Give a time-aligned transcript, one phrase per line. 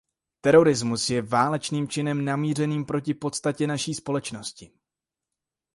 [0.41, 4.71] Terorismus je válečným činem, namířeným proti podstatě naší společnosti.